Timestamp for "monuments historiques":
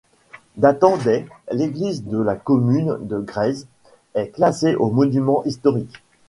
4.89-6.01